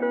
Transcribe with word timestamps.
Halo 0.00 0.08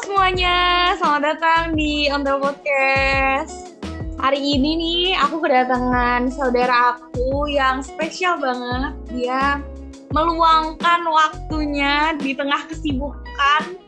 semuanya, 0.00 0.96
selamat 0.96 1.22
datang 1.28 1.76
di 1.76 2.08
Ontel 2.08 2.40
Podcast. 2.40 3.76
Hari 4.16 4.40
ini 4.40 4.80
nih 4.80 5.20
aku 5.20 5.44
kedatangan 5.44 6.32
saudara 6.32 6.96
aku 6.96 7.44
yang 7.52 7.84
spesial 7.84 8.40
banget. 8.40 8.96
Dia 9.12 9.60
meluangkan 10.08 11.04
waktunya 11.04 12.16
di 12.16 12.32
tengah 12.32 12.64
kesibukan 12.64 13.79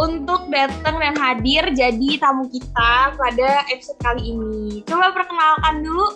untuk 0.00 0.48
datang 0.48 0.96
dan 0.96 1.12
hadir 1.12 1.68
jadi 1.76 2.08
tamu 2.16 2.48
kita 2.48 3.12
pada 3.20 3.68
episode 3.68 4.00
kali 4.00 4.32
ini. 4.32 4.80
Coba 4.88 5.12
perkenalkan 5.12 5.84
dulu. 5.84 6.08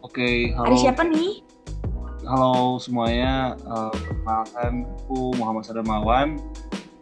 Oke, 0.00 0.56
halo. 0.56 0.72
Ada 0.72 0.76
siapa 0.88 1.04
nih? 1.04 1.44
Halo 2.24 2.80
semuanya, 2.80 3.56
uh, 3.68 3.92
perkenalkan 3.92 4.88
aku 4.88 5.36
Muhammad 5.36 5.68
Sadamawan, 5.68 6.40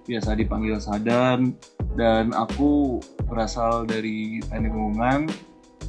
biasa 0.07 0.35
dipanggil 0.39 0.79
Sadan, 0.83 1.55
dan 1.95 2.35
aku 2.35 2.99
berasal 3.31 3.87
dari 3.87 4.43
Teknik 4.51 4.75
Lingkungan, 4.75 5.31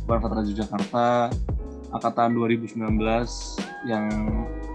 Universitas 0.05 0.45
Yogyakarta, 0.53 1.09
angkatan 1.93 2.33
2019, 2.37 3.01
yang 3.89 4.09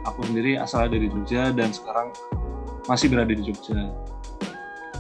aku 0.07 0.21
sendiri 0.27 0.59
asal 0.59 0.91
dari 0.91 1.11
Jogja 1.11 1.51
dan 1.55 1.75
sekarang 1.75 2.11
masih 2.91 3.07
berada 3.11 3.35
di 3.35 3.43
Jogja. 3.43 3.91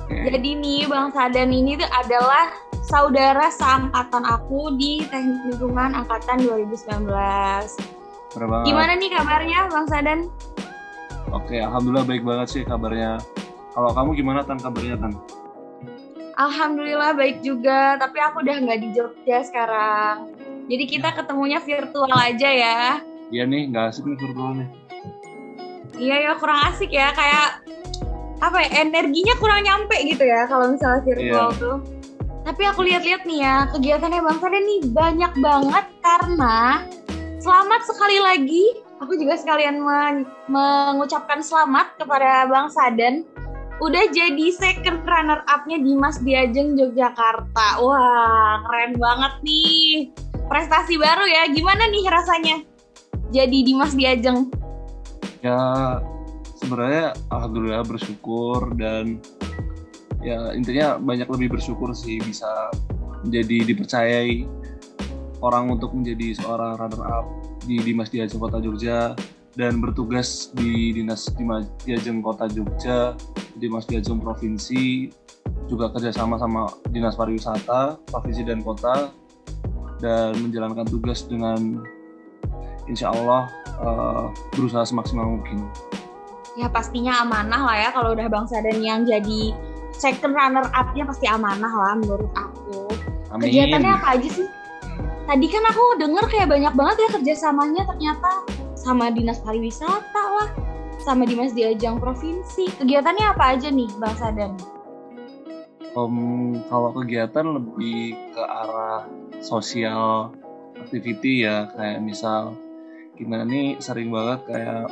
Oke. 0.02 0.16
Jadi 0.26 0.50
nih 0.58 0.90
Bang 0.90 1.14
Sadan 1.14 1.54
ini 1.54 1.78
tuh 1.78 1.86
adalah 1.94 2.50
saudara 2.82 3.46
seangkatan 3.48 4.26
aku 4.26 4.74
di 4.74 5.06
Teknik 5.06 5.54
Lingkungan 5.54 5.94
angkatan 5.94 6.42
2019. 6.42 7.06
Berapa? 8.34 8.66
Gimana 8.66 8.92
nih 8.98 9.10
kabarnya 9.14 9.70
Bang 9.70 9.86
Sadan? 9.86 10.26
Oke, 11.32 11.62
alhamdulillah 11.62 12.04
baik 12.04 12.26
banget 12.26 12.46
sih 12.50 12.62
kabarnya. 12.66 13.22
Kalau 13.72 13.90
kamu 13.96 14.10
gimana 14.18 14.44
Tan 14.44 14.60
kabarnya 14.60 15.00
Tan? 15.00 15.16
Alhamdulillah 16.36 17.12
baik 17.16 17.44
juga, 17.44 17.96
tapi 18.00 18.18
aku 18.20 18.44
udah 18.44 18.56
nggak 18.56 18.80
di 18.82 18.88
Jogja 18.92 19.44
sekarang. 19.44 20.32
Jadi 20.68 20.84
kita 20.88 21.12
ketemunya 21.12 21.60
virtual 21.60 22.08
aja 22.12 22.48
ya. 22.50 23.00
Iya 23.32 23.44
nih, 23.48 23.72
nggak 23.72 23.84
asik 23.92 24.04
nih 24.04 24.18
virtualnya. 24.20 24.66
Iya 25.96 26.16
ya 26.28 26.32
kurang 26.40 26.60
asik 26.72 26.90
ya, 26.92 27.12
kayak 27.12 27.64
apa 28.42 28.58
ya 28.58 28.82
energinya 28.82 29.38
kurang 29.38 29.62
nyampe 29.62 29.94
gitu 30.02 30.26
ya 30.26 30.50
kalau 30.50 30.74
misalnya 30.74 31.00
virtual 31.06 31.48
Iya. 31.48 31.60
tuh. 31.62 31.76
Tapi 32.42 32.62
aku 32.66 32.82
lihat-lihat 32.82 33.22
nih 33.22 33.38
ya 33.38 33.70
kegiatannya 33.70 34.18
Bang 34.18 34.38
Sadan 34.42 34.64
nih 34.66 34.80
banyak 34.90 35.32
banget 35.38 35.84
karena 36.02 36.82
selamat 37.38 37.80
sekali 37.86 38.18
lagi. 38.18 38.64
Aku 38.98 39.14
juga 39.14 39.34
sekalian 39.34 39.78
men- 39.78 40.26
mengucapkan 40.46 41.38
selamat 41.38 42.02
kepada 42.02 42.50
Bang 42.50 42.66
Sadan 42.66 43.22
udah 43.78 44.04
jadi 44.10 44.46
second 44.50 45.02
runner 45.02 45.42
up-nya 45.46 45.78
Dimas 45.78 46.18
Diajeng 46.18 46.74
Yogyakarta. 46.74 47.78
Wah, 47.78 48.62
keren 48.62 48.94
banget 48.94 49.32
nih. 49.42 50.10
Prestasi 50.46 50.98
baru 50.98 51.22
ya. 51.26 51.46
Gimana 51.46 51.86
nih 51.90 52.04
rasanya? 52.06 52.56
Jadi 53.30 53.58
Dimas 53.62 53.94
Diajeng. 53.94 54.50
ya 55.42 55.98
sebenarnya 56.62 57.12
alhamdulillah 57.34 57.82
bersyukur 57.82 58.70
dan 58.78 59.18
ya 60.22 60.54
intinya 60.54 60.96
banyak 61.02 61.26
lebih 61.26 61.58
bersyukur 61.58 61.90
sih 61.92 62.22
bisa 62.22 62.70
menjadi 63.26 63.74
dipercayai 63.74 64.46
orang 65.42 65.74
untuk 65.74 65.90
menjadi 65.90 66.38
seorang 66.38 66.78
runner 66.78 67.02
up 67.02 67.26
di 67.66 67.82
Dimas 67.82 68.10
Diajeng 68.10 68.38
Kota 68.38 68.62
Jogja 68.62 69.18
dan 69.58 69.82
bertugas 69.84 70.48
di 70.56 70.96
Dinas 70.96 71.28
Dimas 71.36 71.68
Diajeng 71.84 72.24
Kota 72.24 72.48
Jogja, 72.48 73.12
Dimas 73.60 73.84
Diajeng 73.84 74.16
Provinsi, 74.16 75.12
juga 75.68 75.92
kerjasama 75.92 76.40
sama 76.40 76.72
Dinas 76.88 77.18
Pariwisata, 77.20 78.00
Provinsi 78.08 78.42
dan 78.48 78.64
Kota, 78.64 79.12
dan 80.00 80.32
menjalankan 80.40 80.88
tugas 80.88 81.28
dengan 81.28 81.84
insya 82.88 83.12
Allah 83.12 83.52
eh, 83.84 84.24
berusaha 84.56 84.88
semaksimal 84.88 85.28
mungkin. 85.28 85.68
Ya 86.52 86.68
pastinya 86.68 87.24
amanah 87.24 87.64
lah 87.64 87.76
ya 87.76 87.88
kalau 87.96 88.12
udah 88.12 88.28
Bang 88.28 88.44
Sadan 88.44 88.84
yang 88.84 89.08
jadi 89.08 89.56
second 89.96 90.36
runner 90.36 90.68
up-nya 90.76 91.08
pasti 91.08 91.24
amanah 91.28 91.72
lah 91.72 91.94
menurut 91.96 92.28
aku. 92.36 92.92
Amin. 93.32 93.48
Kegiatannya 93.48 93.92
apa 93.96 94.06
aja 94.18 94.28
sih? 94.28 94.48
Tadi 95.22 95.46
kan 95.48 95.64
aku 95.64 95.84
denger 95.96 96.24
kayak 96.28 96.48
banyak 96.50 96.74
banget 96.76 96.96
ya 96.98 97.08
kerjasamanya 97.16 97.82
ternyata 97.88 98.30
sama 98.76 99.08
Dinas 99.14 99.38
Pariwisata 99.40 100.24
lah, 100.42 100.48
sama 101.00 101.24
Dinas 101.24 101.54
Diajang 101.56 101.96
Provinsi. 102.02 102.68
Kegiatannya 102.76 103.24
apa 103.32 103.56
aja 103.56 103.70
nih 103.70 103.88
Bang 103.96 104.12
Sadan? 104.18 104.52
Em, 105.92 106.16
kalau 106.66 106.90
kegiatan 106.92 107.46
lebih 107.52 108.16
ke 108.32 108.42
arah 108.42 109.08
sosial 109.40 110.32
activity 110.80 111.44
ya 111.44 111.68
kayak 111.76 112.00
misal 112.00 112.56
kita 113.14 113.44
nih 113.44 113.76
sering 113.78 114.08
banget 114.08 114.40
kayak 114.48 114.88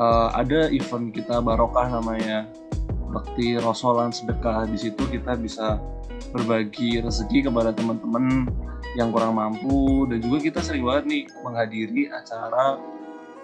eh, 0.00 0.28
ada 0.32 0.72
event 0.72 1.12
kita 1.12 1.44
barokah 1.44 1.92
namanya 1.92 2.48
bakti 3.10 3.58
rosolan 3.60 4.14
sedekah. 4.14 4.64
Di 4.70 4.78
situ 4.78 5.02
kita 5.10 5.36
bisa 5.36 5.76
berbagi 6.30 7.02
rezeki 7.02 7.50
kepada 7.50 7.74
teman-teman 7.74 8.48
yang 8.94 9.10
kurang 9.10 9.36
mampu. 9.36 10.06
Dan 10.08 10.22
juga 10.24 10.38
kita 10.40 10.60
sering 10.64 10.86
banget 10.86 11.04
nih 11.10 11.22
menghadiri 11.42 12.02
acara 12.08 12.78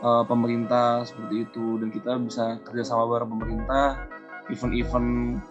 eh, 0.00 0.24
pemerintah 0.24 1.04
seperti 1.04 1.44
itu. 1.44 1.82
Dan 1.82 1.88
kita 1.92 2.16
bisa 2.22 2.62
kerjasama 2.64 3.04
bareng 3.10 3.30
pemerintah 3.36 4.06
event-event 4.48 5.42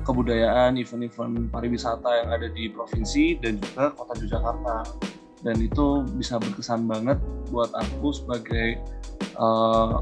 kebudayaan, 0.00 0.80
event-event 0.80 1.52
pariwisata 1.52 2.24
yang 2.24 2.28
ada 2.32 2.48
di 2.48 2.72
provinsi 2.72 3.36
dan 3.44 3.60
juga 3.60 3.92
kota 3.92 4.16
Yogyakarta. 4.16 4.78
Dan 5.40 5.56
itu 5.60 6.04
bisa 6.20 6.36
berkesan 6.36 6.84
banget 6.84 7.16
buat 7.48 7.72
aku 7.72 8.12
sebagai 8.12 8.80
eh, 9.20 9.96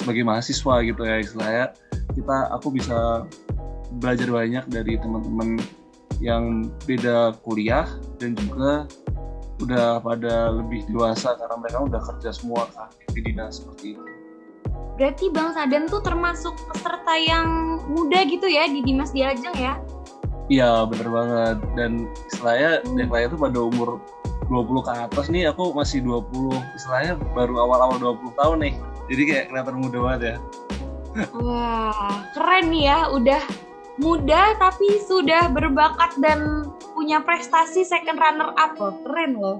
sebagai 0.00 0.24
mahasiswa 0.24 0.74
gitu 0.80 1.02
ya 1.04 1.16
istilahnya. 1.20 1.64
Kita 2.16 2.48
aku 2.56 2.72
bisa 2.72 3.28
belajar 4.00 4.28
banyak 4.32 4.64
dari 4.72 4.96
teman-teman 4.96 5.60
yang 6.24 6.68
beda 6.88 7.36
kuliah 7.44 7.84
dan 8.16 8.32
juga 8.36 8.88
udah 9.60 10.00
pada 10.00 10.56
lebih 10.56 10.88
dewasa 10.88 11.36
karena 11.36 11.56
mereka 11.60 11.78
udah 11.84 12.00
kerja 12.00 12.32
semua 12.32 12.64
kan 12.72 12.88
di 13.12 13.20
dinas 13.20 13.60
seperti 13.60 13.92
itu. 13.92 14.04
Berarti 14.96 15.32
Bang 15.32 15.52
Sadan 15.56 15.88
tuh 15.88 16.00
termasuk 16.04 16.52
peserta 16.72 17.14
yang 17.16 17.80
muda 17.88 18.24
gitu 18.24 18.48
ya 18.48 18.68
di 18.68 18.84
Dimas 18.84 19.12
Diajeng 19.12 19.56
ya? 19.56 19.80
Iya 20.50 20.84
bener 20.88 21.08
banget 21.08 21.56
dan 21.78 22.10
istilahnya 22.28 22.84
Hmm. 22.84 22.98
yang 23.00 23.10
lain 23.12 23.26
tuh 23.32 23.40
pada 23.40 23.58
umur 23.60 23.88
20 24.50 24.82
ke 24.82 24.92
atas 24.92 25.26
nih 25.30 25.46
aku 25.46 25.70
masih 25.72 26.02
20 26.02 26.52
istilahnya 26.74 27.14
baru 27.32 27.54
awal-awal 27.64 27.96
20 27.96 28.34
tahun 28.34 28.58
nih 28.66 28.74
jadi 29.10 29.22
kayak 29.26 29.44
kelihatan 29.50 29.76
muda 29.82 29.98
banget 29.98 30.22
ya 30.22 30.36
Wah, 31.34 32.22
keren 32.38 32.70
nih 32.70 32.86
ya. 32.86 33.10
Udah 33.10 33.42
muda 33.98 34.54
tapi 34.56 35.02
sudah 35.04 35.50
berbakat 35.50 36.14
dan 36.22 36.70
punya 36.94 37.18
prestasi 37.20 37.82
second 37.82 38.18
runner 38.20 38.54
up 38.54 38.78
loh. 38.78 38.94
Keren 39.02 39.32
loh. 39.36 39.58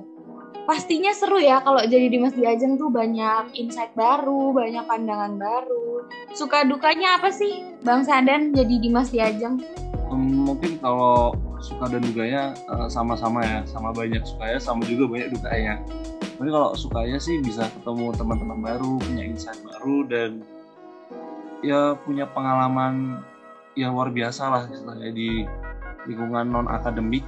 Pastinya 0.69 1.11
seru 1.11 1.43
ya 1.43 1.59
kalau 1.67 1.83
jadi 1.83 2.07
Dimas 2.07 2.37
Diajeng 2.39 2.79
tuh 2.79 2.95
banyak 2.95 3.59
insight 3.59 3.91
baru, 3.99 4.55
banyak 4.55 4.87
pandangan 4.87 5.35
baru. 5.35 6.07
Suka 6.31 6.63
dukanya 6.63 7.19
apa 7.19 7.35
sih 7.35 7.67
Bang 7.83 8.07
Sadan 8.07 8.55
jadi 8.55 8.79
Dimas 8.79 9.11
Diajeng? 9.11 9.59
Hmm, 10.07 10.47
mungkin 10.47 10.79
kalau 10.79 11.35
suka 11.61 11.93
dan 11.93 12.03
dukanya 12.05 12.57
eh, 12.57 12.89
sama-sama 12.89 13.45
ya 13.45 13.61
sama 13.69 13.93
banyak 13.93 14.25
sukanya 14.25 14.59
sama 14.61 14.83
juga 14.89 15.05
banyak 15.09 15.29
dukanya. 15.37 15.75
Tapi 16.41 16.49
kalau 16.49 16.73
sukanya 16.73 17.21
sih 17.21 17.37
bisa 17.45 17.69
ketemu 17.69 18.17
teman-teman 18.17 18.59
baru 18.65 18.97
punya 18.97 19.25
insight 19.29 19.61
baru 19.61 20.09
dan 20.09 20.31
ya 21.61 21.93
punya 22.01 22.25
pengalaman 22.33 23.21
yang 23.77 23.93
luar 23.93 24.09
biasa 24.09 24.43
lah 24.49 24.63
istilahnya 24.73 25.13
di 25.13 25.45
lingkungan 26.09 26.49
non 26.49 26.67
akademik 26.67 27.23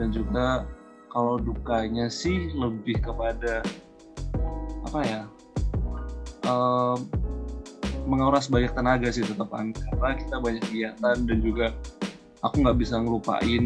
dan 0.00 0.08
juga 0.10 0.64
kalau 1.12 1.36
dukanya 1.36 2.08
sih 2.08 2.52
lebih 2.56 3.00
kepada 3.00 3.60
apa 4.88 5.00
ya 5.04 5.22
em, 6.48 6.98
menguras 8.08 8.48
banyak 8.48 8.72
tenaga 8.72 9.12
sih 9.12 9.20
tetap 9.20 9.52
kan. 9.52 9.76
Karena 9.76 10.16
kita 10.16 10.36
banyak 10.40 10.62
kegiatan 10.64 11.16
dan 11.28 11.38
juga 11.44 11.76
aku 12.40 12.62
nggak 12.62 12.78
bisa 12.78 12.98
ngelupain 12.98 13.64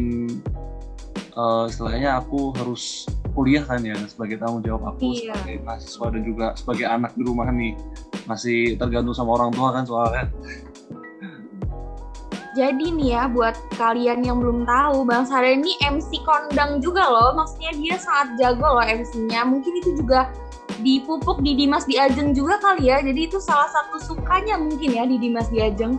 eh, 1.33 1.63
istilahnya 1.69 2.17
aku 2.17 2.53
harus 2.57 3.05
kuliah 3.33 3.65
kan 3.65 3.81
ya 3.81 3.97
sebagai 4.05 4.37
tanggung 4.37 4.61
jawab 4.61 4.93
aku 4.93 5.09
Iya. 5.09 5.33
sebagai 5.33 5.57
mahasiswa 5.65 6.05
dan 6.13 6.21
juga 6.21 6.45
sebagai 6.53 6.85
anak 6.85 7.11
di 7.17 7.23
rumah 7.25 7.49
nih 7.49 7.73
masih 8.29 8.77
tergantung 8.77 9.17
sama 9.17 9.35
orang 9.35 9.49
tua 9.51 9.73
kan 9.73 9.83
soalnya 9.83 10.29
Jadi 12.53 12.93
nih 12.93 13.17
ya 13.17 13.25
buat 13.25 13.57
kalian 13.81 14.21
yang 14.21 14.37
belum 14.37 14.69
tahu, 14.69 15.09
Bang 15.09 15.25
Sadan 15.25 15.65
ini 15.65 15.73
MC 15.89 16.21
kondang 16.21 16.77
juga 16.85 17.01
loh. 17.01 17.33
Maksudnya 17.33 17.73
dia 17.73 17.95
sangat 17.97 18.37
jago 18.37 18.77
loh 18.77 18.85
MC-nya. 18.85 19.41
Mungkin 19.41 19.73
itu 19.81 19.97
juga 19.97 20.29
dipupuk 20.85 21.41
di 21.41 21.57
Dimas 21.57 21.89
Diajeng 21.89 22.37
juga 22.37 22.61
kali 22.61 22.93
ya. 22.93 23.01
Jadi 23.01 23.25
itu 23.25 23.41
salah 23.41 23.65
satu 23.73 23.97
sukanya 23.97 24.61
mungkin 24.61 24.93
ya 24.93 25.01
di 25.09 25.17
Dimas 25.17 25.49
Diajeng. 25.49 25.97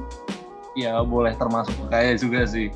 Ya 0.75 1.01
boleh 1.03 1.35
termasuk 1.39 1.75
kayak 1.91 2.19
juga 2.23 2.47
sih. 2.47 2.71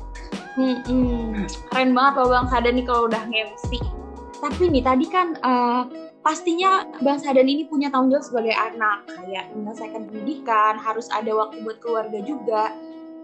Hmm. 0.59 1.47
Keren 1.71 1.95
banget 1.95 2.13
loh 2.19 2.29
Bang 2.31 2.47
Sadan 2.51 2.75
nih 2.75 2.85
kalau 2.87 3.07
udah 3.07 3.23
MC. 3.31 3.79
Tapi 4.39 4.71
nih 4.71 4.83
tadi 4.83 5.05
kan 5.07 5.35
uh, 5.43 5.83
pastinya 6.23 6.87
Bang 7.03 7.19
Sadan 7.19 7.47
ini 7.47 7.67
punya 7.67 7.91
tanggung 7.91 8.15
jawab 8.15 8.25
sebagai 8.27 8.55
anak. 8.55 9.07
Kayak 9.07 9.51
menyelesaikan 9.55 10.07
pendidikan, 10.07 10.73
harus 10.79 11.07
ada 11.11 11.31
waktu 11.31 11.63
buat 11.63 11.79
keluarga 11.83 12.19
juga 12.23 12.71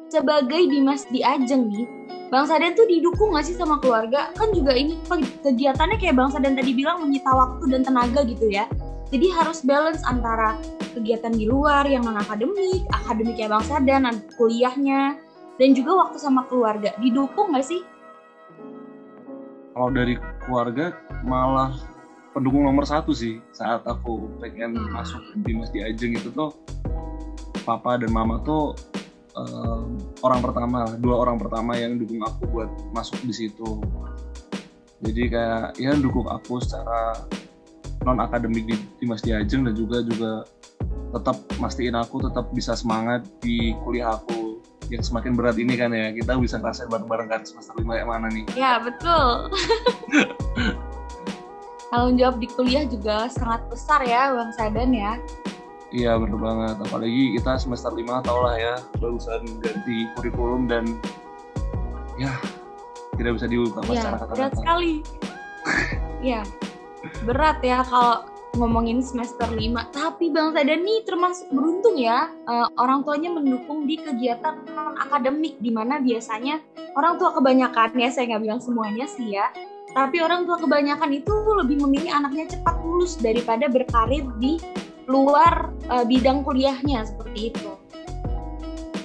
sebagai 0.10 0.70
Dimas 0.70 1.04
Diajeng 1.10 1.70
nih, 1.70 1.86
Bang 2.30 2.46
Saden 2.46 2.78
tuh 2.78 2.86
didukung 2.86 3.34
gak 3.34 3.46
sih 3.46 3.58
sama 3.58 3.82
keluarga? 3.82 4.30
Kan 4.38 4.54
juga 4.54 4.74
ini 4.74 4.98
kegiatannya 5.42 5.98
kayak 5.98 6.16
Bang 6.18 6.30
Saden 6.30 6.58
tadi 6.58 6.72
bilang 6.72 7.02
menyita 7.06 7.30
waktu 7.34 7.64
dan 7.74 7.82
tenaga 7.86 8.22
gitu 8.26 8.50
ya. 8.50 8.70
Jadi 9.14 9.28
harus 9.30 9.62
balance 9.62 10.02
antara 10.06 10.58
kegiatan 10.98 11.34
di 11.34 11.46
luar 11.46 11.86
yang 11.86 12.06
non 12.08 12.18
akademik, 12.18 12.86
akademiknya 12.90 13.48
Bang 13.52 13.66
Saden, 13.66 14.10
kuliahnya, 14.40 15.20
dan 15.62 15.70
juga 15.78 16.08
waktu 16.08 16.18
sama 16.18 16.48
keluarga. 16.50 16.96
Didukung 16.98 17.54
gak 17.54 17.68
sih? 17.68 17.86
Kalau 19.76 19.92
dari 19.92 20.16
keluarga 20.42 20.96
malah 21.28 21.76
pendukung 22.36 22.68
nomor 22.68 22.84
satu 22.84 23.16
sih 23.16 23.40
saat 23.56 23.88
aku 23.88 24.28
pengen 24.44 24.76
hmm. 24.76 24.92
masuk 24.92 25.24
Dimas 25.40 25.72
Diajeng 25.72 26.20
itu 26.20 26.28
tuh 26.36 26.52
papa 27.64 27.96
dan 27.96 28.12
mama 28.12 28.44
tuh 28.44 28.76
uh, 29.40 29.88
orang 30.20 30.44
pertama 30.44 31.00
dua 31.00 31.24
orang 31.24 31.40
pertama 31.40 31.80
yang 31.80 31.96
dukung 31.96 32.20
aku 32.28 32.44
buat 32.52 32.68
masuk 32.92 33.24
di 33.24 33.32
situ 33.32 33.80
jadi 35.00 35.24
kayak 35.32 35.68
ya 35.80 35.96
dukung 35.96 36.28
aku 36.28 36.60
secara 36.60 37.24
non 38.06 38.22
akademik 38.22 38.70
di, 38.70 38.78
di 39.02 39.06
Mas 39.10 39.26
Diajeng 39.26 39.66
dan 39.66 39.74
juga 39.74 40.06
juga 40.06 40.32
tetap 41.18 41.42
mastiin 41.58 41.98
aku 41.98 42.22
tetap 42.22 42.54
bisa 42.54 42.78
semangat 42.78 43.26
di 43.42 43.74
kuliah 43.82 44.22
aku 44.22 44.62
yang 44.94 45.02
semakin 45.02 45.34
berat 45.34 45.58
ini 45.58 45.74
kan 45.74 45.90
ya. 45.90 46.14
Kita 46.14 46.38
bisa 46.38 46.62
ngerasain 46.62 46.88
bareng-bareng 46.88 47.26
kan 47.26 47.42
semester 47.42 47.74
lima 47.82 47.98
yang 47.98 48.10
mana 48.14 48.30
nih. 48.30 48.46
Ya 48.54 48.78
betul. 48.78 49.50
Tanggung 51.90 52.20
jawab 52.20 52.38
di 52.38 52.48
kuliah 52.54 52.86
juga 52.86 53.26
sangat 53.32 53.66
besar 53.72 54.04
ya 54.06 54.36
Bang 54.36 54.52
Sadan 54.54 54.94
ya. 54.94 55.18
Iya 55.96 56.20
bener 56.20 56.36
banget, 56.36 56.76
apalagi 56.82 57.40
kita 57.40 57.56
semester 57.56 57.88
5 57.88 58.28
tau 58.28 58.44
lah 58.44 58.60
ya 58.60 58.76
barusan 59.00 59.48
ganti 59.64 60.12
kurikulum 60.18 60.68
dan 60.68 61.00
ya 62.20 62.36
tidak 63.16 63.40
bisa 63.40 63.48
diubah 63.48 63.80
ya, 63.88 64.04
secara 64.04 64.18
kata-kata. 64.20 64.36
Berat 64.36 64.54
sekali. 64.60 64.92
Iya, 66.20 66.42
berat 67.24 67.60
ya 67.62 67.84
kalau 67.86 68.26
ngomongin 68.56 69.04
semester 69.04 69.46
5. 69.52 69.60
Tapi 69.92 70.32
Bang 70.32 70.56
Sadan 70.56 70.82
nih 70.82 71.04
termasuk 71.04 71.52
beruntung 71.52 72.00
ya, 72.00 72.32
uh, 72.48 72.68
orang 72.80 73.04
tuanya 73.04 73.30
mendukung 73.36 73.84
di 73.86 74.00
kegiatan 74.00 74.64
non 74.72 74.96
akademik 74.96 75.60
di 75.60 75.70
mana 75.70 76.00
biasanya 76.00 76.64
orang 76.96 77.20
tua 77.20 77.36
kebanyakan 77.36 78.00
ya 78.00 78.10
saya 78.10 78.36
nggak 78.36 78.44
bilang 78.48 78.62
semuanya 78.64 79.06
sih 79.06 79.36
ya, 79.36 79.52
tapi 79.92 80.20
orang 80.24 80.48
tua 80.48 80.60
kebanyakan 80.60 81.12
itu 81.16 81.32
lebih 81.56 81.84
memilih 81.84 82.12
anaknya 82.12 82.52
cepat 82.56 82.76
lulus 82.84 83.20
daripada 83.20 83.68
berkarir 83.68 84.24
di 84.40 84.60
luar 85.06 85.70
uh, 85.92 86.04
bidang 86.08 86.42
kuliahnya 86.42 87.06
seperti 87.06 87.54
itu. 87.54 87.72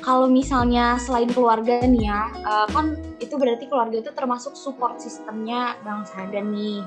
Kalau 0.00 0.32
misalnya 0.32 0.96
selain 0.96 1.29
keluarga 1.29 1.85
nih 1.85 2.08
ya, 2.08 2.32
uh, 2.43 2.67
kan 2.73 2.96
itu 3.20 3.37
berarti 3.37 3.69
keluarga 3.69 4.00
itu 4.00 4.11
termasuk 4.17 4.56
support 4.56 4.96
sistemnya 4.96 5.76
Bang 5.85 6.08
Sadan 6.08 6.56
nih. 6.56 6.82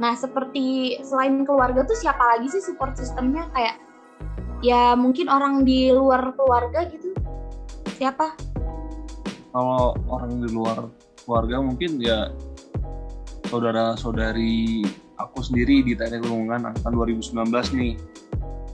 Nah, 0.00 0.16
seperti 0.16 0.96
selain 1.04 1.44
keluarga 1.44 1.84
tuh 1.84 1.96
siapa 1.98 2.36
lagi 2.36 2.48
sih 2.48 2.64
support 2.64 2.96
sistemnya 2.96 3.48
kayak 3.52 3.76
ya 4.64 4.96
mungkin 4.96 5.28
orang 5.28 5.66
di 5.66 5.92
luar 5.92 6.32
keluarga 6.38 6.88
gitu. 6.88 7.12
Siapa? 7.98 8.32
Kalau 9.52 9.92
orang 10.08 10.40
di 10.40 10.48
luar 10.48 10.88
keluarga 11.22 11.60
mungkin 11.60 12.00
ya 12.00 12.32
saudara-saudari 13.52 14.80
aku 15.20 15.44
sendiri 15.44 15.84
di 15.84 15.92
teknik 15.92 16.24
lingkungan 16.24 16.72
angkatan 16.72 16.92
2019 16.96 17.52
nih 17.76 17.92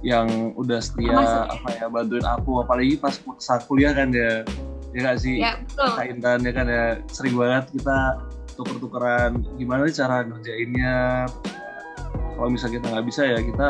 yang 0.06 0.54
udah 0.54 0.78
setia 0.78 1.10
Masuk. 1.10 1.46
apa 1.58 1.68
ya 1.74 1.86
bantuin 1.90 2.22
aku 2.22 2.62
apalagi 2.62 2.94
pas 3.02 3.18
saat 3.42 3.66
kuliah 3.66 3.90
kan 3.90 4.14
ya 4.14 4.46
ya 4.94 4.98
gak 5.02 5.18
sih 5.18 5.42
ya, 5.42 5.58
betul. 5.58 5.90
Intan 6.06 6.46
ya 6.46 6.52
kan 6.54 6.66
ya 6.70 6.84
sering 7.10 7.34
banget 7.34 7.64
kita 7.74 7.98
tuker-tukeran 8.58 9.46
gimana 9.54 9.86
nih 9.86 9.94
cara 9.94 10.26
ngerjainnya? 10.26 11.30
Kalau 12.34 12.48
misalnya 12.50 12.74
kita 12.82 12.86
nggak 12.90 13.06
bisa 13.06 13.22
ya 13.22 13.38
kita 13.38 13.68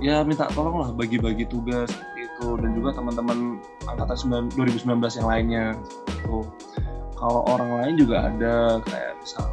ya 0.00 0.16
minta 0.24 0.48
tolong 0.56 0.80
lah 0.80 0.90
bagi-bagi 0.96 1.44
tugas 1.44 1.92
itu. 2.16 2.56
Dan 2.58 2.72
juga 2.72 2.96
teman-teman 2.96 3.60
angkatan 3.86 4.50
2019 4.56 5.20
yang 5.20 5.28
lainnya 5.28 5.66
gitu. 6.08 6.48
kalau 7.14 7.46
orang 7.46 7.70
lain 7.80 7.94
juga 7.94 8.26
ada 8.26 8.82
kayak 8.84 9.12
misal 9.22 9.46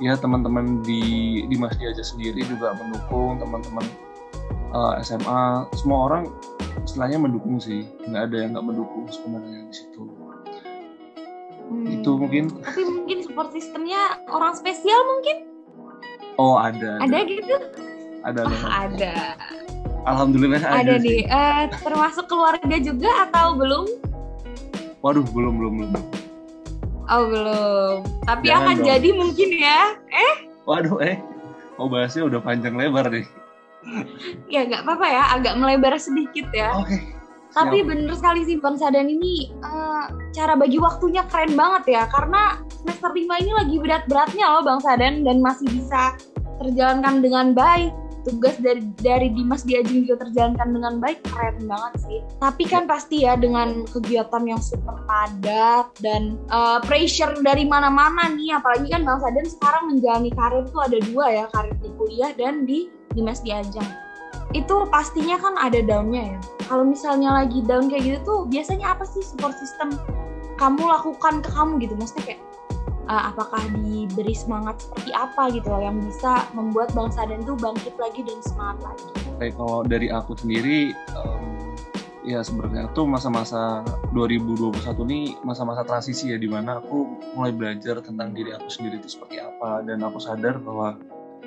ya 0.00 0.16
teman-teman 0.16 0.80
di 0.80 1.44
di 1.46 1.56
Mas 1.60 1.76
aja 1.76 2.00
sendiri 2.00 2.40
juga 2.48 2.72
mendukung 2.72 3.36
teman-teman 3.36 3.84
uh, 4.72 4.96
eh, 4.96 5.04
SMA 5.04 5.68
semua 5.76 6.08
orang 6.08 6.24
istilahnya 6.82 7.20
mendukung 7.20 7.60
sih 7.60 7.84
nggak 8.08 8.32
ada 8.32 8.36
yang 8.40 8.50
nggak 8.56 8.66
mendukung 8.66 9.04
sebenarnya 9.12 9.68
di 9.68 9.74
situ 9.76 10.08
hmm. 11.70 12.02
itu 12.02 12.10
mungkin. 12.18 12.44
Tapi 12.50 12.82
mungkin 12.82 13.18
support 13.22 13.54
sistemnya 13.54 14.18
orang 14.28 14.58
spesial 14.58 15.00
mungkin? 15.06 15.36
Oh 16.36 16.58
ada 16.58 16.98
ada, 16.98 17.06
ada 17.06 17.18
gitu? 17.30 17.54
Ada 18.26 18.40
oh, 18.44 18.68
ada. 18.68 19.14
Alhamdulillah 20.04 20.60
ada, 20.60 20.82
ada 20.82 20.94
nih. 20.98 21.24
Uh, 21.30 21.70
termasuk 21.80 22.26
keluarga 22.26 22.76
juga 22.82 23.30
atau 23.30 23.54
belum? 23.56 23.86
Waduh 25.00 25.24
belum 25.32 25.54
belum 25.56 25.72
belum. 25.80 26.04
Oh 27.10 27.22
belum. 27.26 27.96
Tapi 28.26 28.44
Jangan 28.46 28.64
akan 28.66 28.76
dong. 28.76 28.86
jadi 28.86 29.08
mungkin 29.16 29.48
ya. 29.56 29.80
Eh? 30.10 30.34
Waduh 30.68 30.98
eh. 31.00 31.16
Oh 31.80 31.88
bahasnya 31.88 32.28
udah 32.28 32.40
panjang 32.44 32.76
lebar 32.76 33.08
nih. 33.08 33.24
Ya 34.52 34.68
nggak 34.68 34.84
apa-apa 34.84 35.06
ya, 35.08 35.24
agak 35.40 35.54
melebar 35.56 35.96
sedikit 35.96 36.44
ya. 36.52 36.76
Oke. 36.76 37.00
Okay. 37.00 37.19
Tapi 37.50 37.82
bener 37.82 38.14
sekali 38.14 38.46
sih 38.46 38.56
Bang 38.62 38.78
Sadan 38.78 39.10
ini 39.10 39.50
uh, 39.66 40.06
cara 40.30 40.54
bagi 40.54 40.78
waktunya 40.78 41.26
keren 41.26 41.58
banget 41.58 41.98
ya 41.98 42.02
karena 42.06 42.62
semester 42.70 43.10
5 43.10 43.26
ini 43.26 43.52
lagi 43.52 43.76
berat-beratnya 43.82 44.46
loh 44.46 44.62
Bang 44.62 44.80
Sadan 44.82 45.26
dan 45.26 45.42
masih 45.42 45.66
bisa 45.70 46.14
terjalankan 46.62 47.22
dengan 47.24 47.52
baik. 47.52 47.90
Tugas 48.20 48.60
dari 48.60 48.84
dari 49.00 49.32
Dimas 49.32 49.64
Diajeng 49.64 50.04
juga 50.04 50.28
terjalankan 50.28 50.76
dengan 50.76 50.94
baik 51.00 51.24
keren 51.24 51.56
banget 51.64 51.92
sih. 52.04 52.20
Tapi 52.36 52.68
kan 52.68 52.84
pasti 52.84 53.24
ya 53.24 53.32
dengan 53.32 53.88
kegiatan 53.88 54.44
yang 54.44 54.60
super 54.60 55.00
padat 55.08 55.88
dan 56.04 56.36
uh, 56.52 56.84
pressure 56.84 57.32
dari 57.40 57.64
mana-mana 57.64 58.28
nih 58.36 58.60
apalagi 58.60 58.92
kan 58.92 59.08
Bang 59.08 59.24
Sadan 59.24 59.48
sekarang 59.48 59.82
menjalani 59.96 60.30
karir 60.36 60.68
tuh 60.68 60.84
ada 60.84 60.98
dua 61.00 61.26
ya, 61.32 61.44
karir 61.48 61.74
di 61.80 61.90
kuliah 61.96 62.32
dan 62.36 62.68
di 62.68 62.92
Dimas 63.16 63.40
Diajeng 63.40 64.09
itu 64.50 64.74
pastinya 64.90 65.38
kan 65.38 65.54
ada 65.54 65.78
downnya 65.82 66.34
ya. 66.34 66.40
Kalau 66.66 66.82
misalnya 66.86 67.34
lagi 67.42 67.62
down 67.62 67.86
kayak 67.86 68.02
gitu 68.02 68.18
tuh 68.26 68.40
biasanya 68.50 68.94
apa 68.94 69.06
sih 69.06 69.22
support 69.22 69.54
system 69.58 69.94
kamu 70.58 70.82
lakukan 70.82 71.42
ke 71.42 71.50
kamu 71.54 71.72
gitu? 71.82 71.94
Maksudnya 71.94 72.34
kayak 72.34 72.42
uh, 73.06 73.22
apakah 73.30 73.62
diberi 73.78 74.34
semangat 74.34 74.82
seperti 74.82 75.10
apa 75.14 75.54
gitu 75.54 75.70
loh 75.70 75.82
yang 75.82 75.98
bisa 76.02 76.50
membuat 76.54 76.90
Bang 76.94 77.14
Sadan 77.14 77.46
tuh 77.46 77.54
bangkit 77.58 77.94
lagi 77.98 78.26
dan 78.26 78.38
semangat 78.42 78.78
lagi? 78.90 79.06
Kayak 79.38 79.54
kalau 79.54 79.78
dari 79.86 80.08
aku 80.10 80.32
sendiri 80.34 80.94
um, 81.14 81.74
ya 82.26 82.42
sebenarnya 82.42 82.90
tuh 82.92 83.06
masa-masa 83.06 83.86
2021 84.12 84.76
ini 85.10 85.20
masa-masa 85.46 85.86
transisi 85.86 86.34
ya 86.34 86.38
di 86.38 86.50
mana 86.50 86.82
aku 86.82 87.06
mulai 87.38 87.54
belajar 87.54 88.02
tentang 88.02 88.34
diri 88.34 88.50
aku 88.50 88.66
sendiri 88.66 88.98
itu 88.98 89.14
seperti 89.14 89.38
apa. 89.38 89.82
Dan 89.86 90.02
aku 90.02 90.18
sadar 90.18 90.58
bahwa 90.58 90.98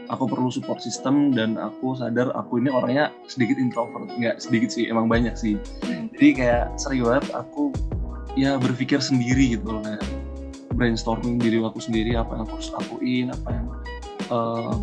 aku 0.09 0.27
perlu 0.27 0.49
support 0.51 0.79
system 0.83 1.31
dan 1.31 1.55
aku 1.55 1.95
sadar 1.95 2.31
aku 2.35 2.59
ini 2.59 2.71
orangnya 2.71 3.11
sedikit 3.29 3.59
introvert. 3.59 4.09
Nggak 4.15 4.43
sedikit 4.43 4.69
sih 4.73 4.87
emang 4.89 5.07
banyak 5.07 5.35
sih. 5.35 5.55
Hmm. 5.85 6.11
jadi 6.13 6.29
kayak 6.35 6.65
sering 6.79 7.03
banget 7.03 7.25
aku 7.35 7.71
ya 8.33 8.57
berpikir 8.57 8.97
sendiri 8.97 9.57
gitu 9.57 9.77
loh 9.77 9.81
kayak 9.85 10.03
brainstorming 10.73 11.37
diri 11.37 11.61
aku 11.61 11.77
sendiri 11.77 12.17
apa 12.17 12.33
yang 12.33 12.43
aku 12.49 12.53
harus 12.57 12.69
lakuin 12.73 13.25
apa 13.29 13.49
yang 13.53 13.65
uh, 14.33 14.75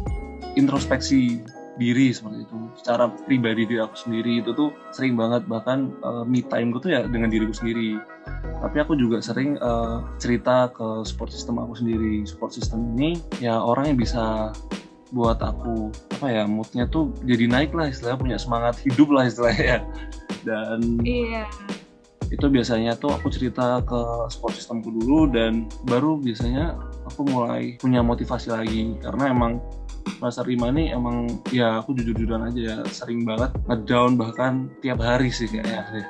introspeksi 0.55 1.43
diri 1.81 2.12
seperti 2.12 2.45
itu. 2.45 2.59
Secara 2.77 3.09
pribadi 3.25 3.65
diri 3.65 3.81
aku 3.81 3.97
sendiri 3.97 4.45
itu 4.45 4.53
tuh 4.53 4.69
sering 4.93 5.17
banget 5.17 5.49
bahkan 5.49 5.89
uh, 6.05 6.29
me 6.29 6.45
time 6.45 6.77
gue 6.77 6.81
tuh 6.85 6.93
ya 6.93 7.09
dengan 7.09 7.33
diriku 7.33 7.57
sendiri. 7.57 7.97
Tapi 8.61 8.77
aku 8.77 8.93
juga 9.00 9.25
sering 9.25 9.57
uh, 9.65 10.05
cerita 10.21 10.69
ke 10.69 11.09
support 11.09 11.33
system 11.33 11.57
aku 11.57 11.81
sendiri. 11.81 12.29
Support 12.29 12.53
system 12.53 12.93
ini 12.95 13.17
ya 13.41 13.57
orang 13.57 13.97
yang 13.97 13.99
bisa 13.99 14.53
buat 15.11 15.43
aku 15.43 15.90
apa 16.19 16.26
ya 16.31 16.45
moodnya 16.47 16.87
tuh 16.87 17.11
jadi 17.26 17.50
naik 17.50 17.75
lah 17.75 17.90
istilahnya 17.90 18.19
punya 18.19 18.38
semangat 18.38 18.79
hidup 18.83 19.11
lah 19.11 19.26
istilahnya 19.26 19.83
dan 20.47 20.81
iya. 21.02 21.50
itu 22.31 22.47
biasanya 22.47 22.95
tuh 22.95 23.11
aku 23.11 23.26
cerita 23.31 23.83
ke 23.83 24.00
support 24.31 24.55
systemku 24.55 24.90
dulu 24.90 25.26
dan 25.31 25.67
baru 25.87 26.19
biasanya 26.19 26.79
aku 27.11 27.26
mulai 27.26 27.75
punya 27.83 28.00
motivasi 28.00 28.55
lagi 28.55 28.95
karena 29.02 29.35
emang 29.35 29.59
masa 30.21 30.45
Rima 30.45 30.73
nih 30.73 30.97
emang 30.97 31.29
ya 31.52 31.81
aku 31.81 31.93
jujur-jujuran 31.97 32.49
aja 32.49 32.61
ya 32.61 32.76
sering 32.88 33.25
banget 33.25 33.52
ngedown 33.69 34.17
bahkan 34.17 34.69
tiap 34.81 35.00
hari 35.00 35.29
sih 35.29 35.49
kayaknya 35.49 36.07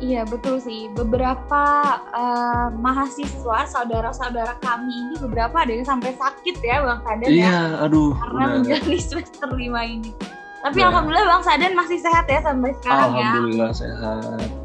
Iya 0.00 0.24
betul 0.24 0.60
sih 0.60 0.88
beberapa 0.96 1.64
uh, 2.12 2.68
mahasiswa 2.72 3.68
saudara-saudara 3.68 4.56
kami 4.64 4.92
ini 4.92 5.14
beberapa 5.20 5.64
ada 5.64 5.72
yang 5.72 5.84
sampai 5.84 6.16
sakit 6.16 6.56
ya 6.60 6.84
bang 6.84 7.00
Sadan 7.04 7.28
iya, 7.28 7.44
ya 7.48 7.58
aduh 7.84 8.12
karena 8.16 8.44
menjalani 8.60 8.98
semester 9.00 9.48
lima 9.52 9.80
ini. 9.84 10.12
Tapi 10.60 10.76
Udah. 10.76 10.88
alhamdulillah 10.92 11.26
bang 11.28 11.44
Sadan 11.44 11.72
masih 11.76 11.98
sehat 12.00 12.24
ya 12.28 12.40
sampai 12.44 12.70
sekarang 12.80 13.12
ya. 13.16 13.28
Alhamdulillah 13.28 13.70
sehat 13.76 14.59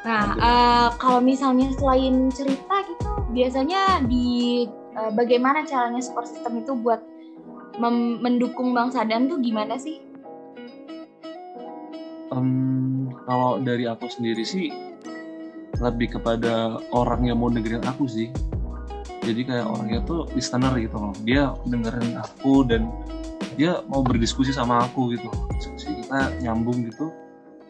Nah, 0.00 0.24
eh, 0.32 0.88
kalau 0.96 1.20
misalnya 1.20 1.68
selain 1.76 2.32
cerita 2.32 2.80
gitu, 2.88 3.10
biasanya 3.36 4.00
di 4.08 4.64
eh, 4.96 5.12
bagaimana 5.12 5.62
caranya 5.68 6.00
support 6.00 6.26
system 6.26 6.64
itu 6.64 6.72
buat 6.72 7.04
mendukung 8.20 8.76
Bang 8.76 8.92
Sadan 8.92 9.30
tuh 9.30 9.40
gimana 9.40 9.80
sih? 9.80 10.04
Em, 12.30 13.08
kalau 13.24 13.56
dari 13.62 13.88
aku 13.88 14.06
sendiri 14.10 14.44
sih 14.44 14.68
lebih 15.80 16.20
kepada 16.20 16.76
orang 16.92 17.30
yang 17.30 17.40
mau 17.40 17.48
dengerin 17.48 17.84
aku 17.88 18.04
sih. 18.04 18.28
Jadi 19.24 19.46
kayak 19.48 19.68
orangnya 19.68 20.00
tuh 20.04 20.28
listener 20.36 20.72
gitu 20.76 20.96
loh. 20.96 21.14
Dia 21.24 21.52
dengerin 21.64 22.20
aku 22.20 22.64
dan 22.68 22.88
dia 23.56 23.80
mau 23.88 24.04
berdiskusi 24.04 24.52
sama 24.52 24.84
aku 24.84 25.16
gitu. 25.16 25.28
Diskusi 25.56 25.92
kita 26.04 26.40
nyambung 26.44 26.84
gitu 26.88 27.12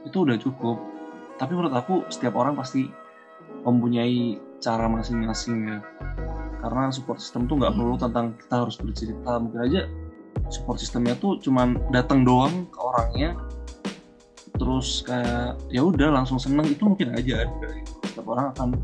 itu 0.01 0.25
udah 0.25 0.37
cukup 0.41 0.81
tapi 1.41 1.57
menurut 1.57 1.73
aku 1.73 2.05
setiap 2.13 2.37
orang 2.37 2.53
pasti 2.53 2.93
mempunyai 3.65 4.37
cara 4.61 4.93
masing-masing 4.93 5.73
ya. 5.73 5.79
Karena 6.61 6.93
support 6.93 7.17
system 7.17 7.49
tuh 7.49 7.57
nggak 7.57 7.73
perlu 7.73 7.97
tentang 7.97 8.37
kita 8.37 8.55
harus 8.61 8.77
bercerita. 8.77 9.41
Mungkin 9.41 9.61
aja 9.65 9.81
support 10.53 10.77
systemnya 10.77 11.17
tuh 11.17 11.41
cuman 11.41 11.81
datang 11.89 12.29
doang 12.29 12.69
ke 12.69 12.77
orangnya. 12.77 13.41
Terus 14.61 15.01
kayak 15.09 15.57
ya 15.73 15.81
udah 15.81 16.13
langsung 16.13 16.37
seneng. 16.37 16.69
Itu 16.69 16.93
mungkin 16.93 17.17
aja 17.17 17.49
ada. 17.49 17.69
Setiap 18.05 18.29
orang 18.29 18.53
akan 18.53 18.77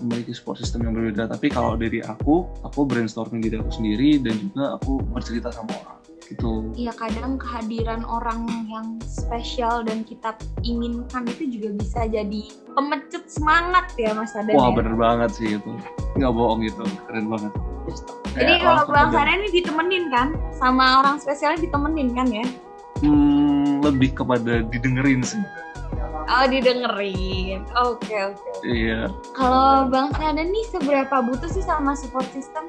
memiliki 0.00 0.32
support 0.32 0.56
system 0.64 0.88
yang 0.88 0.96
berbeda. 0.96 1.28
Tapi 1.28 1.52
kalau 1.52 1.76
dari 1.76 2.00
aku 2.00 2.48
aku 2.64 2.88
brainstorming 2.88 3.44
diri 3.44 3.60
aku 3.60 3.68
sendiri 3.68 4.16
dan 4.16 4.32
juga 4.40 4.80
aku 4.80 5.04
bercerita 5.12 5.52
sama 5.52 5.76
orang 5.84 5.97
gitu 6.28 6.70
Iya 6.76 6.92
kadang 6.92 7.40
kehadiran 7.40 8.04
orang 8.04 8.44
yang 8.68 8.86
spesial 9.02 9.80
dan 9.82 10.04
kita 10.04 10.36
inginkan 10.62 11.24
itu 11.26 11.58
juga 11.58 11.68
bisa 11.74 12.00
jadi 12.04 12.42
pemecut 12.72 13.24
semangat 13.26 13.88
ya 13.96 14.12
Mas 14.12 14.36
Sadan 14.36 14.52
wah 14.52 14.70
ya. 14.70 14.76
bener 14.76 14.94
banget 14.94 15.30
sih 15.34 15.48
itu 15.56 15.70
nggak 16.14 16.32
bohong 16.32 16.60
gitu 16.62 16.84
keren 17.08 17.26
banget 17.26 17.52
Jadi 18.36 18.60
kalau 18.60 18.84
Bang. 18.86 19.10
Sadan 19.10 19.40
ini 19.40 19.48
ditemenin 19.50 20.04
kan 20.12 20.28
sama 20.52 21.00
orang 21.00 21.16
spesialnya 21.16 21.64
ditemenin 21.64 22.12
kan 22.12 22.28
ya? 22.28 22.44
Hmm, 23.00 23.80
lebih 23.80 24.12
kepada 24.12 24.60
didengerin 24.68 25.24
sih 25.24 25.40
Oh 26.28 26.44
didengerin. 26.44 27.64
Oke 27.80 28.12
oke. 28.12 28.50
iya 28.68 29.08
Kalau 29.32 29.88
Bang 29.88 30.12
Sadan 30.12 30.52
nih 30.52 30.64
seberapa 30.68 31.24
butuh 31.24 31.48
sih 31.48 31.64
sama 31.64 31.96
support 31.96 32.28
system? 32.30 32.68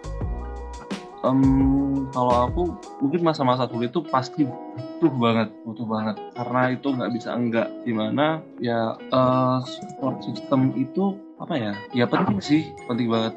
Em, 1.19 2.07
kalau 2.15 2.47
aku 2.47 2.63
mungkin 3.03 3.27
masa-masa 3.27 3.67
sulit 3.67 3.91
itu 3.91 3.99
pasti 4.07 4.47
butuh 4.47 5.13
banget 5.19 5.49
butuh 5.67 5.83
banget. 5.83 6.15
Karena 6.31 6.61
itu 6.71 6.87
nggak 6.95 7.11
bisa 7.11 7.29
enggak. 7.35 7.67
Di 7.83 7.91
mana 7.91 8.39
ya 8.63 8.95
eh, 8.95 9.57
support 9.67 10.23
system 10.23 10.71
itu 10.79 11.19
apa 11.39 11.55
ya 11.55 11.73
ya 11.95 12.05
penting 12.07 12.39
sih 12.39 12.61
penting 12.87 13.11
banget. 13.11 13.35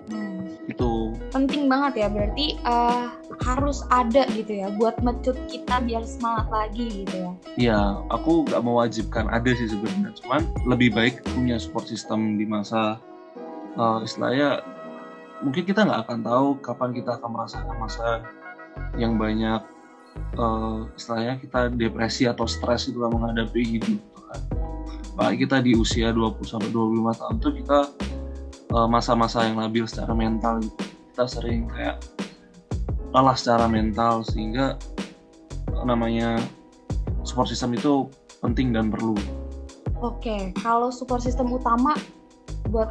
Itu. 0.70 1.10
Penting 1.34 1.66
banget 1.66 2.06
ya 2.06 2.08
berarti 2.08 2.54
eh, 2.54 3.04
harus 3.42 3.82
ada 3.90 4.30
gitu 4.30 4.62
ya 4.62 4.70
buat 4.78 5.02
mecut 5.02 5.34
kita 5.50 5.82
biar 5.82 6.06
semangat 6.06 6.46
lagi 6.54 7.02
gitu 7.02 7.16
ya. 7.18 7.32
Ya 7.58 7.80
aku 8.14 8.46
nggak 8.46 8.62
mewajibkan 8.62 9.26
ada 9.26 9.50
sih 9.58 9.66
sebenarnya. 9.66 10.14
Cuman 10.22 10.46
lebih 10.70 10.94
baik 10.94 11.26
punya 11.34 11.58
support 11.58 11.90
system 11.90 12.38
di 12.38 12.46
masa 12.46 13.02
eh, 13.74 13.98
istilahnya 14.06 14.62
mungkin 15.42 15.62
kita 15.66 15.82
nggak 15.82 16.00
akan 16.06 16.18
tahu 16.22 16.48
kapan 16.62 16.90
kita 16.94 17.18
akan 17.18 17.28
merasakan 17.34 17.76
masa 17.82 18.08
yang 18.94 19.18
banyak 19.18 19.60
eh, 20.38 20.78
istilahnya 20.94 21.34
kita 21.42 21.60
depresi 21.74 22.30
atau 22.30 22.46
stres 22.46 22.88
itu 22.88 23.02
menghadapi 23.02 23.60
hidup 23.60 23.98
gitu 23.98 24.20
kan. 24.30 24.40
Apalagi 25.12 25.44
kita 25.44 25.60
di 25.60 25.76
usia 25.76 26.08
20 26.14 26.40
sampai 26.46 26.70
25 26.72 27.20
tahun 27.20 27.34
tuh 27.42 27.52
kita 27.58 27.78
eh, 28.72 28.88
masa-masa 28.88 29.44
yang 29.44 29.58
labil 29.58 29.84
secara 29.84 30.14
mental 30.14 30.62
gitu. 30.62 30.78
Kita 31.12 31.24
sering 31.28 31.68
kayak 31.68 32.00
lelah 33.12 33.36
secara 33.36 33.68
mental 33.68 34.24
sehingga 34.24 34.78
eh, 35.74 35.84
namanya 35.84 36.40
support 37.26 37.50
system 37.50 37.74
itu 37.76 38.08
penting 38.42 38.74
dan 38.74 38.90
perlu. 38.90 39.14
oke 40.02 40.50
kalau 40.58 40.90
support 40.90 41.22
system 41.22 41.46
utama 41.54 41.94
buat 42.74 42.90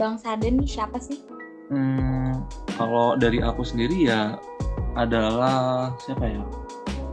Bang 0.00 0.16
Saden 0.16 0.64
nih 0.64 0.68
siapa 0.80 0.96
sih 0.96 1.20
Hmm, 1.66 2.46
kalau 2.78 3.18
dari 3.18 3.42
aku 3.42 3.66
sendiri 3.66 4.06
ya 4.06 4.38
adalah 4.94 5.90
siapa 5.98 6.30
ya? 6.30 6.42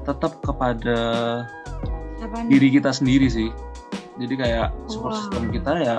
Tetap 0.05 0.39
kepada 0.45 0.99
diri 2.47 2.69
kita 2.69 2.93
sendiri 2.93 3.27
sih. 3.27 3.49
Jadi 4.21 4.33
kayak 4.37 4.69
support 4.85 5.17
Wow. 5.17 5.19
system 5.25 5.43
kita 5.49 5.71
ya 5.81 5.97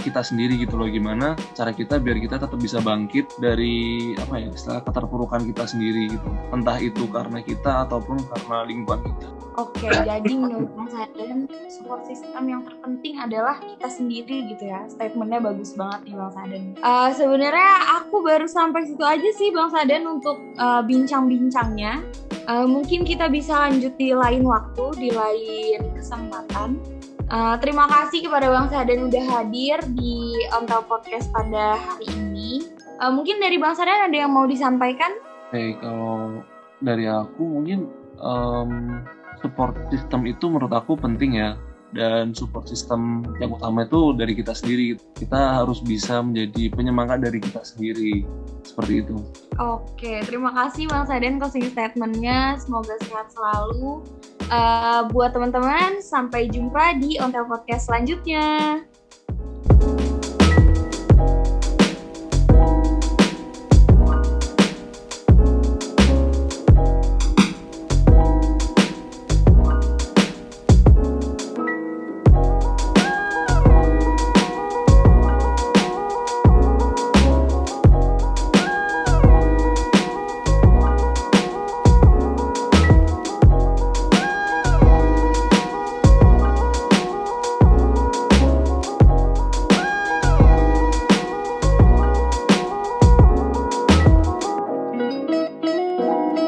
kita 0.00 0.24
sendiri 0.24 0.56
gitu 0.56 0.80
loh 0.80 0.88
gimana 0.88 1.36
cara 1.52 1.76
kita 1.76 2.00
biar 2.00 2.16
kita 2.16 2.40
tetap 2.40 2.56
bisa 2.56 2.80
bangkit 2.80 3.28
dari 3.36 4.12
apa 4.16 4.40
ya 4.40 4.48
istilah 4.48 4.80
keterpurukan 4.80 5.44
kita 5.44 5.68
sendiri 5.68 6.16
gitu 6.16 6.24
entah 6.56 6.80
itu 6.80 7.04
karena 7.12 7.44
kita 7.44 7.84
ataupun 7.84 8.24
karena 8.24 8.64
lingkungan 8.64 9.04
kita 9.04 9.28
Oke, 9.58 9.90
jadi 9.90 10.32
menurut 10.38 10.70
Bang 10.78 10.86
Saden, 10.86 11.50
support 11.66 12.06
system 12.06 12.46
yang 12.46 12.62
terpenting 12.62 13.18
adalah 13.18 13.58
kita 13.58 13.90
sendiri 13.90 14.46
gitu 14.54 14.70
ya. 14.70 14.86
Statementnya 14.86 15.42
bagus 15.42 15.74
banget 15.74 16.06
nih 16.06 16.14
Bang 16.14 16.32
Saden. 16.32 16.64
Eh, 16.78 17.08
Sebenarnya 17.18 17.72
aku 17.98 18.22
baru 18.22 18.46
sampai 18.46 18.86
situ 18.86 19.02
aja 19.02 19.30
sih 19.34 19.50
Bang 19.50 19.74
Saden 19.74 20.06
untuk 20.06 20.38
eh, 20.54 20.82
bincang-bincangnya. 20.86 21.98
Eh, 22.46 22.66
mungkin 22.66 23.02
kita 23.02 23.26
bisa 23.26 23.66
lanjut 23.68 23.94
di 23.98 24.14
lain 24.14 24.46
waktu, 24.46 24.84
di 24.96 25.10
lain 25.10 25.98
kesempatan. 25.98 26.78
Eh, 27.30 27.54
terima 27.62 27.86
kasih 27.86 28.26
kepada 28.26 28.50
Bang 28.50 28.66
Saden 28.70 29.06
udah 29.06 29.24
hadir 29.38 29.78
di 29.94 30.34
Ontel 30.50 30.82
Podcast 30.86 31.30
pada 31.30 31.78
hari 31.78 32.06
ini. 32.10 32.66
Eh, 33.02 33.10
mungkin 33.10 33.38
dari 33.38 33.54
Bang 33.58 33.74
Saden 33.78 34.10
ada 34.10 34.16
yang 34.16 34.34
mau 34.34 34.46
disampaikan? 34.50 35.14
Oke, 35.50 35.74
kalau 35.78 36.42
dari 36.82 37.06
aku 37.06 37.42
mungkin 37.42 37.86
em, 38.18 39.02
support 39.40 39.76
system 39.90 40.28
itu 40.28 40.46
menurut 40.46 40.72
aku 40.72 40.96
penting 40.96 41.40
ya. 41.40 41.56
Dan 41.90 42.30
support 42.38 42.70
system 42.70 43.26
yang 43.42 43.50
utama 43.50 43.82
itu 43.82 44.14
dari 44.14 44.38
kita 44.38 44.54
sendiri. 44.54 44.94
Kita 45.18 45.58
harus 45.58 45.82
bisa 45.82 46.22
menjadi 46.22 46.70
penyemangat 46.70 47.18
dari 47.18 47.42
kita 47.42 47.66
sendiri. 47.66 48.22
Seperti 48.62 49.02
itu. 49.02 49.18
Oke, 49.58 50.22
terima 50.22 50.54
kasih 50.54 50.86
Bang 50.86 51.10
Saden 51.10 51.42
closing 51.42 51.66
statementnya. 51.66 52.54
Semoga 52.62 52.94
sehat 53.02 53.34
selalu. 53.34 54.06
Eh, 54.50 55.02
buat 55.10 55.34
teman-teman, 55.34 55.98
sampai 55.98 56.46
jumpa 56.46 56.98
di 57.02 57.18
Ontel 57.18 57.46
Podcast 57.50 57.90
selanjutnya. 57.90 58.82